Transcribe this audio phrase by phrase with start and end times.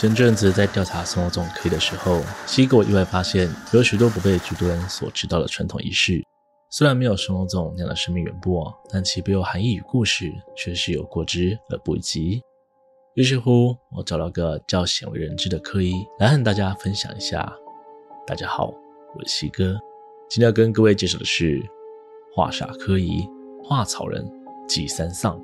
[0.00, 6.24] 前阵子在调查送肉粽可以的时候，西哥意外发现有许多不被许多人所知道的传统仪式。
[6.70, 12.40] 虽然没有送肉粽那样的神秘远播，但其背后含义与故事却是有过之而不及。
[13.12, 17.52] 于是乎，我找了个较鲜为人知的科仪来和大家分享一下。
[18.26, 18.72] 大家好，
[19.14, 19.78] 我是西哥，
[20.30, 21.62] 今天要跟各位介绍的是
[22.34, 23.28] 化煞科仪——
[23.62, 24.26] 化草人
[24.66, 25.38] 祭三丧。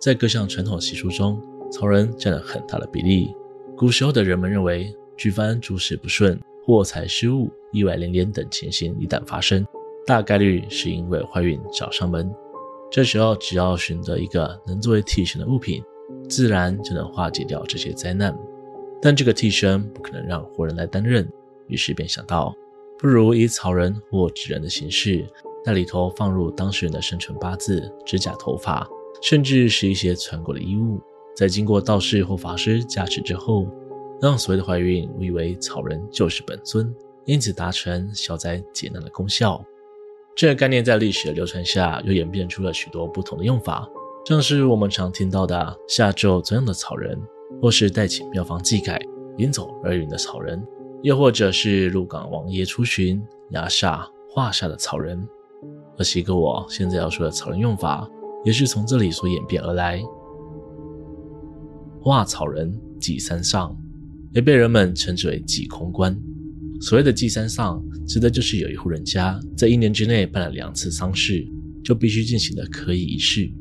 [0.00, 1.38] 在各项传统习俗中，
[1.70, 3.34] 草人占了很大的比例。
[3.76, 9.62] 古时候的人们认为，举凡诸事不顺、货财失误、意外连连等情形一旦发生，
[10.06, 12.34] 大概率是因为坏运找上门。
[12.90, 15.82] 这时候，只要选择一个能作为替身的物品，
[16.30, 18.34] 自然就能化解掉这些灾难。
[19.02, 21.30] 但这个替身不可能让活人来担任，
[21.68, 22.54] 于是便想到，
[22.98, 25.26] 不如以草人或纸人的形式，
[25.62, 28.88] 在里头放入当事人的生辰八字、指甲、头发。
[29.22, 31.00] 甚至是一些穿过的衣物，
[31.36, 33.66] 在经过道士或法师加持之后，
[34.20, 36.94] 让所谓的怀孕误以为草人就是本尊，
[37.24, 39.62] 因此达成消灾解难的功效。
[40.36, 43.88] 这个概念在历史的流传下，又演变出了许多不同的用法，
[44.26, 47.18] 像是我们常听到的下咒专用的草人，
[47.60, 49.00] 或是带进庙方祭改
[49.38, 50.62] 引走厄运的草人，
[51.02, 55.28] 又或者是鹿港王爷出巡压煞化煞的草人。
[55.98, 58.08] 而西哥我现在要说的草人用法。
[58.44, 60.02] 也是从这里所演变而来。
[62.00, 63.76] 画草人祭三上，
[64.32, 66.16] 也被人们称之为祭空棺。
[66.80, 71.46] 所谓的祭三上，指的就是有一户人家在一年之内办了两次丧事，
[71.84, 73.52] 就必须进行的科仪仪式。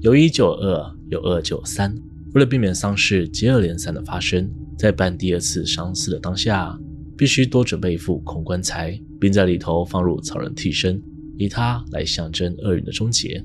[0.00, 1.92] 有一就二，有二就三。
[2.32, 4.48] 为了避免丧事接二连三的发生，
[4.78, 6.78] 在办第二次丧事的当下，
[7.16, 11.02] 必须多准备一副空棺材，并在里头放入草人替身。
[11.40, 13.42] 以它来象征厄运的终结，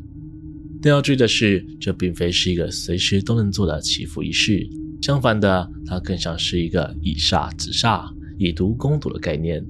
[0.81, 4.67] 但要注意的是，这并非是一个随时都能做的祈福仪式。
[5.01, 9.65] 相反的，它更像是一个以煞止煞、以毒攻毒的概念。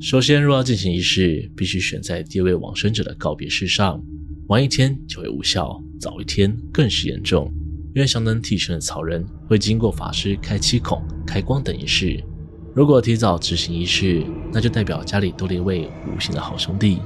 [0.00, 4.02] 首先，若要进行仪式，必须选在第一位往生者的告别式上，
[4.46, 7.52] 晚一天就会无效，早一天更是严重。
[7.94, 12.18] 因为想能替身的草人会经过法师开七孔、开光等仪式。
[12.74, 14.24] 如果提早执行仪式，
[14.54, 16.98] 那就代表家里多了一位无形的好兄弟。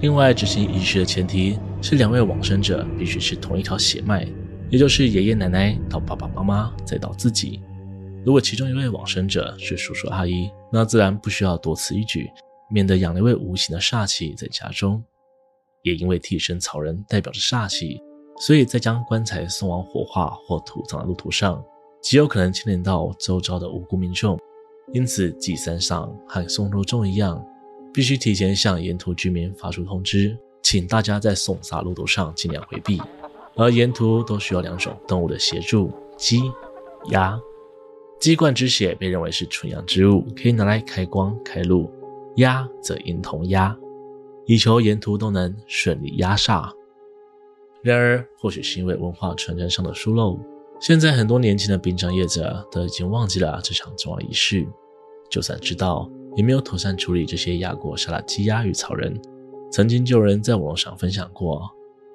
[0.00, 4.26] 另外，执行仪式的前提是两位往生者必须是同一条血脉，
[4.68, 7.60] 也就是爷爷奶奶到爸爸妈妈再到自己。
[8.24, 12.30] 如果其中一位往生者是叔叔阿姨，那自然不需要多此一举，
[12.70, 15.02] 免得养了一位无形的煞气在家中。
[15.82, 18.00] 也因为替身草人代表着煞气，
[18.38, 21.62] 所以在将棺材送往火化或土葬的路途上，
[22.02, 24.38] 极有可能牵连到周遭的无辜民众。
[24.92, 27.42] 因此，祭三上和送肉粽一样。
[27.94, 33.00] 必须提前向沿途居民发出通知，请大家在送撒路途上尽量回避。
[33.54, 36.42] 而沿途都需要两种动物的协助：鸡、
[37.10, 37.40] 鸭。
[38.18, 41.88] 鸡冠之血被认为是纯阳之物，可以拿来开光开路；
[42.36, 43.76] 鸭则阴同鸭，
[44.46, 46.68] 以求沿途都能顺利压煞。
[47.80, 50.36] 然而，或许是因为文化传承上的疏漏，
[50.80, 54.66] 现在很多年轻的殡葬业者都已经忘记了这场重要仪式，
[55.30, 56.10] 就算知道。
[56.36, 59.20] 也没有妥善处理这些压过沙拉鸡鸭与草人。
[59.70, 61.68] 曾经就有人在网络上分享过，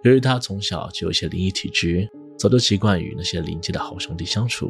[0.03, 2.07] 由于他从小就有些灵异体质，
[2.37, 4.69] 早就习惯与那些灵界的好兄弟相处。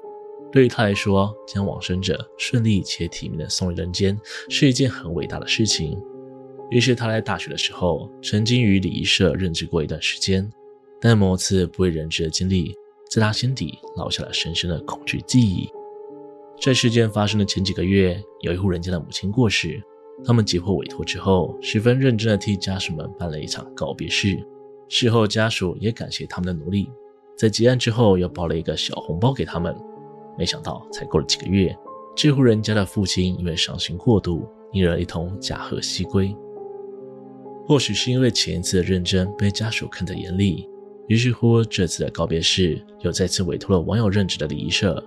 [0.51, 6.01] 对于他来说，将往生者顺利且体面的送回人间是一件很伟大的事情。
[6.71, 10.51] 于是他在大学的时候，曾经于礼仪社任职过一段时间。
[10.99, 12.75] 但某次不为人知的经历，
[13.09, 15.69] 在他心底烙下了深深的恐惧记忆。
[16.61, 19.81] 在事件发生的前几个月，有一户人家的母亲过世，
[20.25, 24.37] 他们接获委托之后，十分认真地替家属们办了一场告别式。
[24.89, 26.89] 事后家属也感谢他们的努力，
[27.37, 29.73] 在结案之后又包了一个小红包给他们。
[30.37, 31.73] 没想到才过了几个月，
[32.13, 36.35] 这户人家的父亲因为伤心过度，因而一同驾鹤西归。
[37.65, 40.67] 或许是因为前一次的认真被家属看在眼里，
[41.07, 45.01] 于是乎这次的告别式又再次委托了网友任职的礼仪社。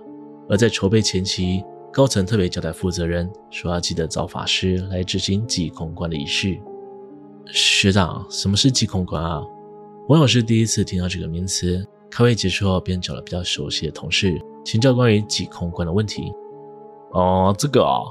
[0.49, 6.59] 而在筹备前期，高层特别交代负责人说要记得找法师来执行祭空棺的仪式。
[7.47, 9.41] 学长，什么是祭空棺啊？
[10.09, 11.85] 网友是第一次听到这个名词。
[12.09, 16.31] 开会结束后，便找了比较熟悉的同事请教关于祭空棺的问题。
[17.11, 18.05] 哦，这个哦，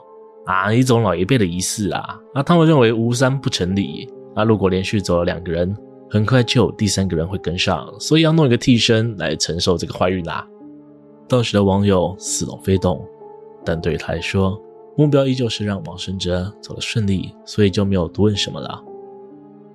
[0.45, 2.19] 啊，一种老一辈的仪式啊。
[2.35, 4.13] 啊，他们认为无三不成礼。
[4.35, 5.77] 啊，如果连续走了两个人，
[6.11, 10.45] 很快就有第三个人会跟上，所以要弄一个替身来承受这个坏运啦。
[11.33, 13.03] 当时的网友似懂非懂，
[13.65, 14.61] 但对于他来说，
[14.99, 18.85] 目标依旧是让往生者走得顺利，所以就没有多问什么了。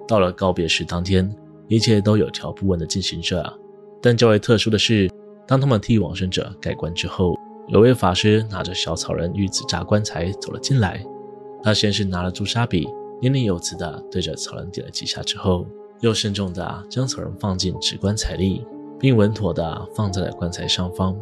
[0.08, 1.36] 到了告别式当天，
[1.68, 3.52] 一切都有条不紊地进行着。
[4.00, 5.10] 但较为特殊的是，
[5.48, 7.34] 当他们替往生者盖棺之后，
[7.70, 11.04] 有位法师拿着小草人与纸扎棺材走了进来。
[11.64, 12.88] 他先是拿了朱砂笔，
[13.20, 15.66] 念念有词地对着草人点了几下之后，
[16.02, 18.64] 又慎重地将草人放进纸棺材里，
[19.00, 21.18] 并稳妥地放在了棺材上方。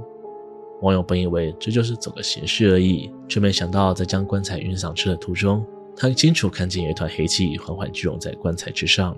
[0.81, 9.15] 网友本以为这就是走个形式而已，却没想到在将棺材运上车的途中，他清楚看见有一团黑气缓缓聚拢在棺材之上。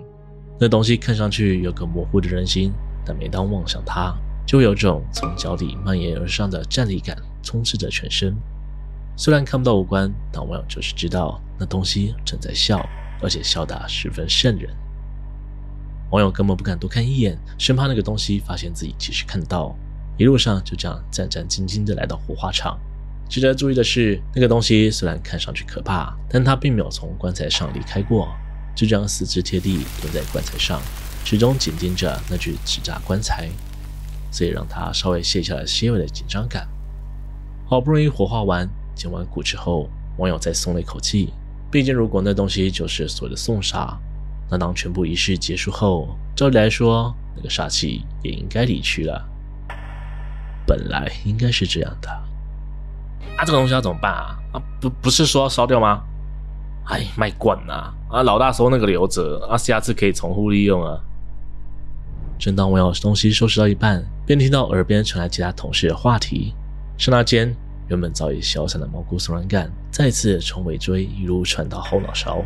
[0.60, 2.72] 那东西看上去有个模糊的人形，
[3.04, 4.14] 但每当望向它，
[4.46, 8.36] 就有种从脚底蔓延而上的战栗感充斥着全身。
[9.16, 12.80] 虽然看不到五官，但网友就是知道那东西正在笑，
[13.20, 14.70] 而且笑得十分瘆人。
[16.12, 19.76] 网友根本不敢多看一眼，生怕那个东西发现自己其实看到。
[20.18, 22.78] 一路上就这样战战兢兢地来到火化场。
[23.28, 28.28] 值得注意的是，那个东西虽然看上去可怕，但它并没有从棺材上离开过，
[28.74, 30.80] 就这样四肢贴地蹲在棺材上，
[31.24, 33.48] 始终紧盯着那具纸扎棺材，
[34.32, 36.66] 这也让他稍微卸下了些微的紧张感。
[37.66, 41.32] 好不容易火化完、捡完骨之后，网友再松了一口气。
[41.70, 43.94] 毕竟，如果那东西就是所谓的送煞，
[44.50, 49.22] 那当全部仪式结束后，照理来说，那个煞气也应该离去了。
[50.68, 54.38] 本来应该是这样的，啊，这个东西要怎么办啊？
[54.52, 56.02] 啊，不，不是说要烧掉吗？
[56.84, 57.92] 哎，卖惯呐！
[58.10, 61.00] 啊，老大说那个留着，啊，下次可以重复利用啊。
[62.38, 66.54] 正当我要东西收拾到一半，便听到耳边传来其他同事的话题。
[66.98, 67.54] 刹那间，
[67.88, 72.44] 原本早已消散的毛骨悚然感再次从尾椎一路传到后脑勺。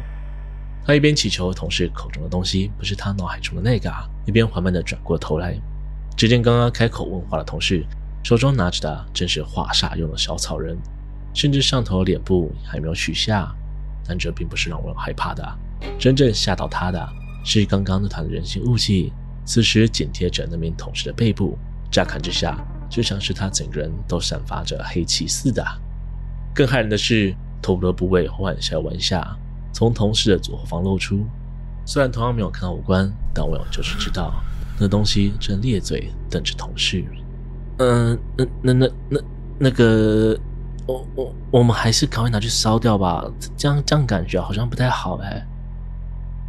[0.84, 3.92] 他一边祈求同事口中的东西不是他脑海中的那个，
[4.26, 5.56] 一边缓慢地转过头来，
[6.16, 7.86] 只见刚刚开口问话的同事。
[8.22, 10.78] 手中拿着的正是画煞用的小草人，
[11.34, 13.54] 甚至上头脸部还没有取下。
[14.04, 15.58] 但这并不是让我害怕的，
[15.98, 17.08] 真正吓到他的
[17.44, 19.12] 是刚刚那团人形雾气，
[19.44, 21.56] 此时紧贴着那名同事的背部，
[21.90, 22.58] 乍看之下
[22.90, 25.64] 就像是他整个人都散发着黑气似的。
[26.52, 27.32] 更骇人的是，
[27.62, 29.36] 头部的部位缓缓向往下，
[29.72, 31.24] 从同事的左后方露出。
[31.84, 34.34] 虽然同样没有看到五官，但我就是知道，
[34.80, 37.04] 那东西正咧嘴瞪着同事。
[37.78, 39.20] 嗯，那那那那
[39.58, 40.38] 那个，
[40.86, 43.24] 我我我们还是赶快拿去烧掉吧，
[43.56, 45.46] 这样这样感觉好像不太好哎。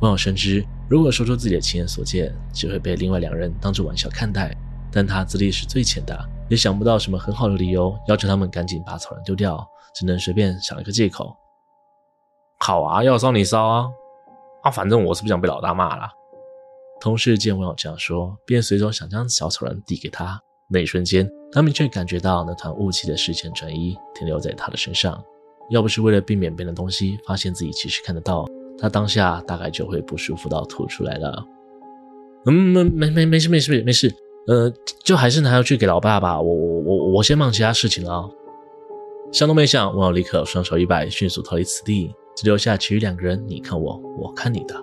[0.02, 4.56] 网友深知，如果说出自己的亲眼所见，只会被另外两人当作玩笑看待。
[4.92, 6.16] 但他资历是最浅的，
[6.50, 9.66] 也想不到什么很好的理由要求他们赶紧把草人丢掉，
[9.96, 11.36] 只能随便想一个借口。
[12.60, 13.88] 好啊，要烧你烧啊，
[14.62, 16.08] 啊，反正我是不想被老大骂了。
[17.02, 20.40] 同事见网友这样说，便随手想将小草人递给他。
[20.70, 25.24] 那一瞬间，他们却感觉到那团雾气的视线转移，停留在他的身上。
[25.70, 28.46] 要不是为了避免别的东西发现自己其实看得到，
[28.78, 31.46] 他当下大概就会不舒服到吐出来了。
[32.46, 34.14] 嗯，没没没没事没事没事，
[34.48, 34.72] 呃，
[35.04, 36.42] 就还是拿回去给老爸吧。
[36.42, 38.30] 我我我我先忙其他事情了。
[39.32, 44.76] 想都没想，网友立刻双手一摆，迅速逃离此地，只留下其余两个人你看我，我看你的。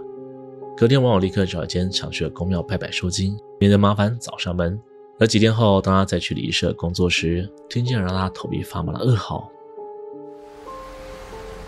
[0.77, 4.81] 隔天，网友立刻找一间常去的公庙拜拜收惊，免得麻烦找上门。
[5.21, 9.51] 而几天后，当他再去礼仪社工作时，听见让他头皮发麻的噩耗。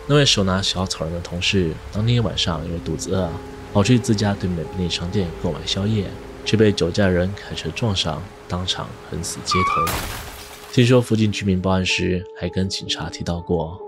[0.06, 3.28] 那位手拿小草人的同事，当天晚上因为肚子饿，
[3.74, 6.06] 跑去自家对面便利商店购买宵夜，
[6.46, 9.92] 却被酒驾人开车撞上，当场横死街头。
[10.72, 13.78] 听说附近居民报案时，还跟警察提到过，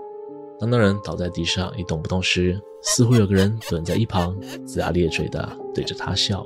[0.59, 6.45] 当那人倒在地上一动不动时，似乎有个人蹲在一旁，龇牙咧嘴的对着他笑。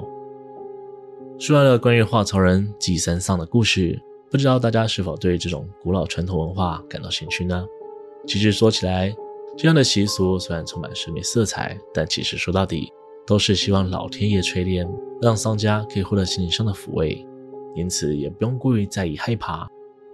[1.40, 3.98] 说完了关于画草人祭三丧的故事，
[4.30, 7.66] 不知道大家是否对这种古老传统文化感到兴趣呢？
[8.28, 9.16] 其实说起来，
[9.58, 12.92] 这样的习俗虽然充满神秘色彩，但其实说到底
[13.26, 14.86] 都是希望老天爷垂怜，
[15.22, 17.26] 让丧家可以获得心理上的抚慰，
[17.74, 19.66] 因此也不用过于在意害怕。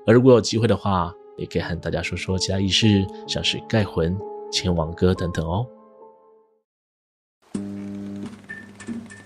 [0.05, 4.15] 而如果有机会的话，也可以和大家说说其他仪式，像是盖魂、
[4.51, 5.65] 牵亡歌等等哦。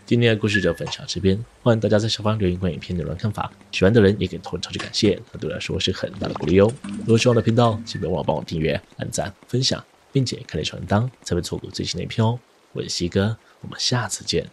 [0.10, 6.74] 今天的故事就分享这边，欢迎大家在下方留言关于影片内容的看法，喜欢的人也可以投超级感谢，那对我来说是很大的鼓励哦。
[7.02, 12.40] 如果喜欢我的频道，请别忘了帮我订阅、按赞、分享，并且开启小铃铛，才会错过最新的一篇哦。
[12.74, 14.44] 我是西哥，我们下次见。